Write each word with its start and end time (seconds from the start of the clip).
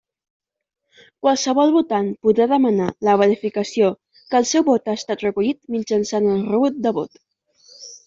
Qualsevol 1.25 1.73
votant 1.75 2.09
podrà 2.29 2.47
demanar 2.55 2.89
la 3.09 3.15
verificació 3.25 3.93
que 4.19 4.43
el 4.43 4.51
seu 4.55 4.69
vot 4.73 4.93
ha 4.95 4.99
estat 5.03 5.29
recollit 5.29 5.65
mitjançant 5.79 6.35
el 6.37 6.45
rebut 6.53 6.85
de 6.89 6.99
vot. 7.03 7.27